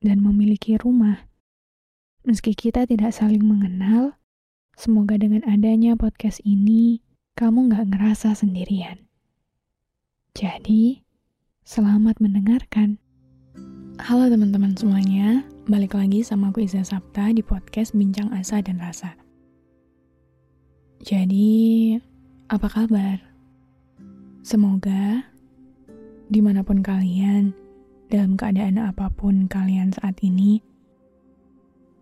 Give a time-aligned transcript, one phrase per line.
[0.00, 1.24] dan memiliki rumah.
[2.26, 4.18] Meski kita tidak saling mengenal,
[4.74, 7.00] semoga dengan adanya podcast ini,
[7.38, 9.06] kamu nggak ngerasa sendirian.
[10.36, 11.00] Jadi,
[11.64, 13.00] selamat mendengarkan.
[13.96, 19.16] Halo teman-teman semuanya, balik lagi sama aku Iza Sapta di podcast Bincang Asa dan Rasa.
[21.00, 21.96] Jadi,
[22.52, 23.22] apa kabar?
[24.44, 25.24] Semoga
[26.26, 27.54] di mana pun kalian,
[28.06, 30.62] dalam keadaan apa pun kalian saat ini,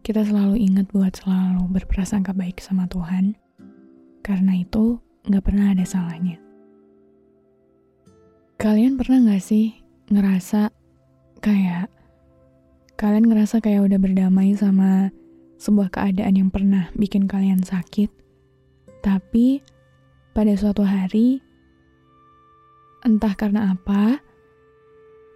[0.04, 3.40] kita selalu ingat buat selalu berprasangka baik sama Tuhan,
[4.20, 6.36] karena itu nggak pernah ada salahnya.
[8.60, 9.80] Kalian pernah nggak sih
[10.12, 10.68] ngerasa
[11.40, 11.88] kayak
[13.00, 15.08] kalian ngerasa kayak udah berdamai sama
[15.56, 18.12] sebuah keadaan yang pernah bikin kalian sakit,
[19.00, 19.64] tapi
[20.36, 21.40] pada suatu hari,
[23.00, 24.20] entah karena apa,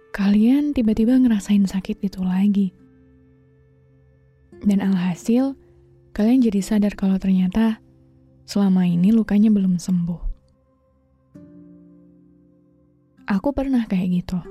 [0.09, 2.73] kalian tiba-tiba ngerasain sakit itu lagi.
[4.59, 5.55] Dan alhasil,
[6.11, 7.79] kalian jadi sadar kalau ternyata
[8.43, 10.21] selama ini lukanya belum sembuh.
[13.29, 14.41] Aku pernah kayak gitu.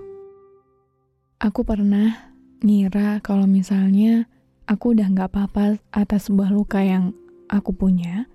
[1.42, 2.30] Aku pernah
[2.62, 4.30] ngira kalau misalnya
[4.70, 7.10] aku udah nggak apa-apa atas sebuah luka yang
[7.50, 8.30] aku punya.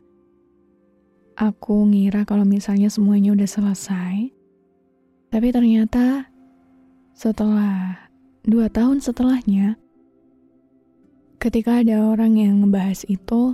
[1.39, 4.29] Aku ngira kalau misalnya semuanya udah selesai.
[5.31, 6.32] Tapi ternyata
[7.13, 8.09] setelah
[8.41, 9.77] dua tahun setelahnya,
[11.37, 13.53] ketika ada orang yang ngebahas itu,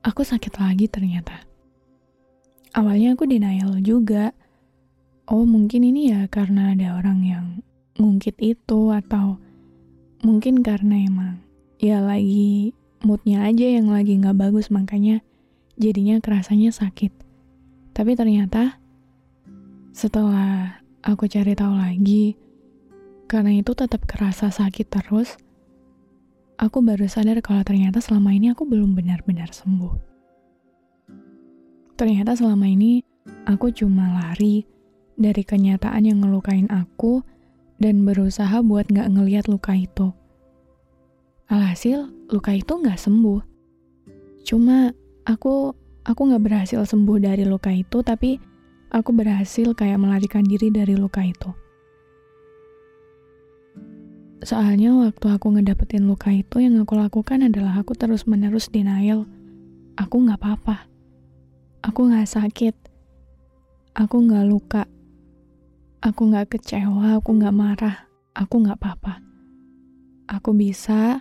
[0.00, 1.44] aku sakit lagi ternyata.
[2.72, 4.32] Awalnya aku denial juga.
[5.30, 7.46] Oh mungkin ini ya karena ada orang yang
[8.00, 9.38] ngungkit itu atau
[10.26, 11.38] mungkin karena emang
[11.78, 12.74] ya lagi
[13.06, 15.22] moodnya aja yang lagi nggak bagus makanya
[15.78, 17.14] jadinya kerasanya sakit.
[17.94, 18.80] Tapi ternyata
[19.94, 22.36] setelah aku cari tahu lagi,
[23.30, 25.38] karena itu tetap kerasa sakit terus,
[26.60, 29.94] aku baru sadar kalau ternyata selama ini aku belum benar-benar sembuh.
[31.96, 33.04] Ternyata selama ini
[33.44, 34.64] aku cuma lari
[35.20, 37.20] dari kenyataan yang ngelukain aku
[37.80, 40.12] dan berusaha buat gak ngeliat luka itu.
[41.48, 43.40] Alhasil, luka itu gak sembuh.
[44.44, 44.92] Cuma
[45.28, 48.40] aku aku gak berhasil sembuh dari luka itu, tapi
[48.90, 51.54] aku berhasil kayak melarikan diri dari luka itu.
[54.40, 59.28] Soalnya waktu aku ngedapetin luka itu yang aku lakukan adalah aku terus-menerus denial.
[60.00, 60.88] Aku gak apa-apa.
[61.84, 62.72] Aku gak sakit.
[63.92, 64.88] Aku gak luka.
[66.00, 68.08] Aku gak kecewa, aku gak marah.
[68.32, 69.20] Aku gak apa-apa.
[70.24, 71.20] Aku bisa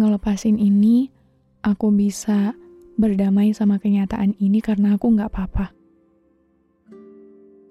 [0.00, 1.12] ngelepasin ini.
[1.60, 2.56] Aku bisa
[2.96, 5.83] berdamai sama kenyataan ini karena aku gak apa-apa.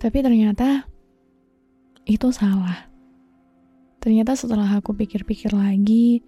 [0.04, 0.84] Tapi ternyata
[2.04, 2.92] itu salah.
[4.04, 6.20] Ternyata setelah aku pikir-pikir lagi,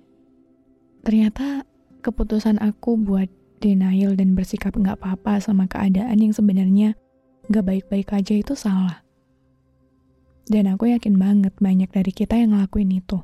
[1.03, 1.67] ternyata
[1.99, 3.27] keputusan aku buat
[3.59, 6.95] denial dan bersikap nggak apa-apa sama keadaan yang sebenarnya
[7.51, 9.03] nggak baik-baik aja itu salah.
[10.47, 13.19] Dan aku yakin banget banyak dari kita yang ngelakuin itu.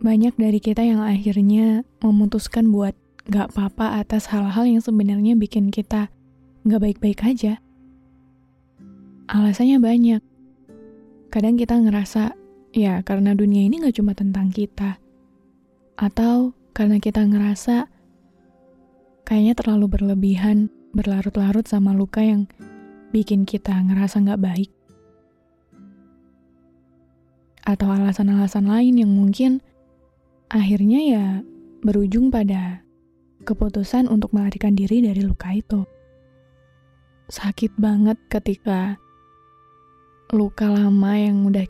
[0.00, 2.96] Banyak dari kita yang akhirnya memutuskan buat
[3.28, 6.08] nggak apa-apa atas hal-hal yang sebenarnya bikin kita
[6.64, 7.60] nggak baik-baik aja.
[9.30, 10.22] Alasannya banyak.
[11.30, 12.34] Kadang kita ngerasa,
[12.74, 14.98] ya karena dunia ini gak cuma tentang kita.
[15.94, 17.86] Atau karena kita ngerasa
[19.22, 22.50] kayaknya terlalu berlebihan, berlarut-larut sama luka yang
[23.14, 24.70] bikin kita ngerasa gak baik.
[27.62, 29.62] Atau alasan-alasan lain yang mungkin
[30.50, 31.26] akhirnya ya
[31.86, 32.82] berujung pada
[33.46, 35.86] keputusan untuk melarikan diri dari luka itu.
[37.30, 38.98] Sakit banget ketika
[40.30, 41.66] luka lama yang udah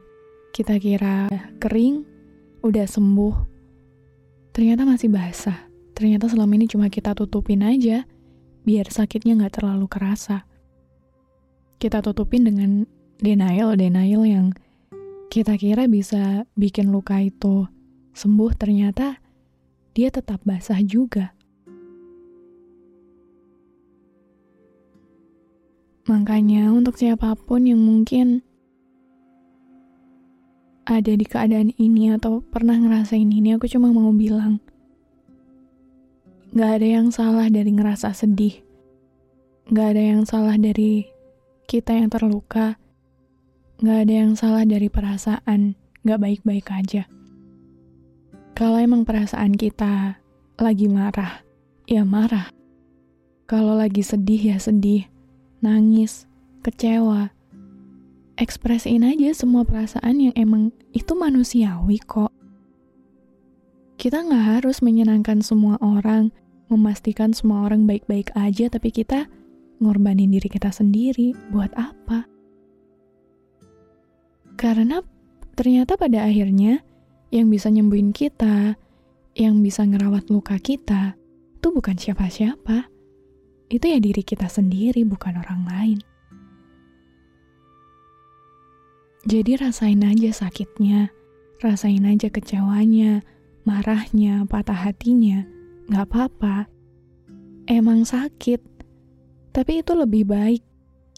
[0.52, 2.04] kita kira kering,
[2.60, 3.34] udah sembuh,
[4.52, 5.56] ternyata masih basah.
[5.96, 8.04] Ternyata selama ini cuma kita tutupin aja,
[8.64, 10.44] biar sakitnya nggak terlalu kerasa.
[11.80, 12.84] Kita tutupin dengan
[13.20, 14.46] denial-denial yang
[15.32, 17.64] kita kira bisa bikin luka itu
[18.12, 19.16] sembuh, ternyata
[19.96, 21.32] dia tetap basah juga.
[26.10, 28.42] Makanya untuk siapa pun yang mungkin
[30.90, 34.58] ada di keadaan ini atau pernah ngerasain ini, aku cuma mau bilang,
[36.50, 38.58] gak ada yang salah dari ngerasa sedih.
[39.70, 41.06] Gak ada yang salah dari
[41.70, 42.74] kita yang terluka.
[43.78, 47.06] Gak ada yang salah dari perasaan gak baik-baik aja.
[48.58, 50.18] Kalau emang perasaan kita
[50.60, 51.40] lagi marah,
[51.88, 52.50] ya marah.
[53.48, 55.08] Kalau lagi sedih, ya sedih.
[55.64, 56.26] Nangis,
[56.66, 57.32] kecewa,
[58.40, 62.32] ekspresiin aja semua perasaan yang emang itu manusiawi kok.
[64.00, 66.32] Kita nggak harus menyenangkan semua orang,
[66.72, 69.28] memastikan semua orang baik-baik aja, tapi kita
[69.84, 71.36] ngorbanin diri kita sendiri.
[71.52, 72.24] Buat apa?
[74.56, 75.04] Karena
[75.52, 76.80] ternyata pada akhirnya
[77.28, 78.80] yang bisa nyembuhin kita,
[79.36, 81.12] yang bisa ngerawat luka kita,
[81.60, 82.88] itu bukan siapa-siapa.
[83.68, 85.98] Itu ya diri kita sendiri, bukan orang lain.
[89.28, 91.12] Jadi rasain aja sakitnya,
[91.60, 93.20] rasain aja kecewanya,
[93.68, 95.44] marahnya, patah hatinya.
[95.92, 96.70] Gak apa-apa.
[97.68, 98.64] Emang sakit.
[99.52, 100.64] Tapi itu lebih baik.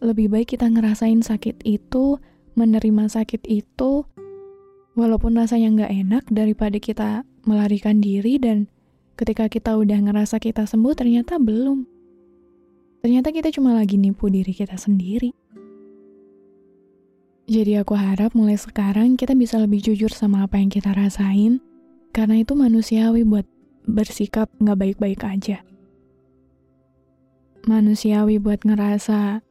[0.02, 2.19] Lebih baik kita ngerasain sakit itu,
[2.58, 4.02] menerima sakit itu,
[4.98, 8.66] walaupun rasanya gak enak daripada kita melarikan diri dan
[9.14, 11.87] ketika kita udah ngerasa kita sembuh ternyata belum.
[13.02, 15.42] Ternyata kita cuma lagi nipu diri kita sendiri.
[17.52, 21.60] Jadi aku harap mulai sekarang kita bisa lebih jujur sama apa yang kita rasain,
[22.08, 23.44] karena itu manusiawi buat
[23.84, 25.60] bersikap nggak baik-baik aja.
[27.69, 29.44] Manusiawi buat ngerasa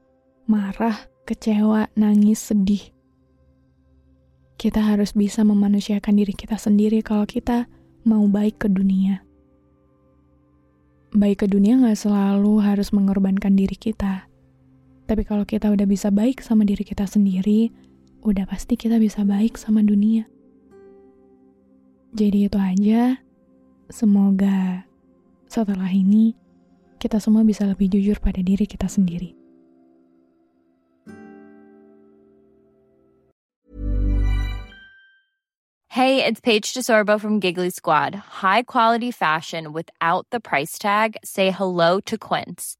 [0.50, 0.98] marah,
[1.30, 2.82] kecewa, nangis, sedih.
[4.58, 7.70] Kita harus bisa memanusiakan diri kita sendiri kalau kita
[8.02, 9.22] mau baik ke dunia.
[11.14, 14.26] Baik ke dunia nggak selalu harus mengorbankan diri kita.
[15.06, 17.91] Tapi kalau kita udah bisa baik sama diri kita sendiri,
[18.22, 20.30] udah pasti kita bisa baik sama dunia.
[22.14, 23.18] Jadi itu aja.
[23.92, 24.88] Semoga
[25.52, 26.32] setelah ini
[26.96, 29.36] kita semua bisa lebih jujur pada diri kita sendiri.
[35.92, 38.16] Hey, it's Paige DeSorbo from Giggly Squad.
[38.40, 41.18] High quality fashion without the price tag.
[41.20, 42.80] Say hello to Quince.